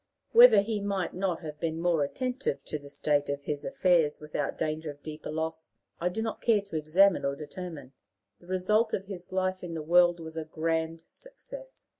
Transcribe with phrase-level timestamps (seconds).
[0.31, 4.57] Whether he might not have been more attentive to the state of his affairs without
[4.57, 7.93] danger of deeper loss, I do not care to examine or determine;
[8.39, 11.87] the result of his life in the world was a grand success.